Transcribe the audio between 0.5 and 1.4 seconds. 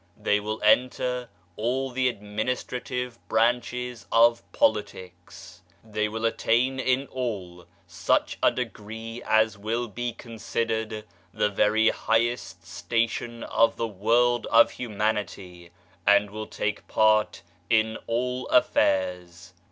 enter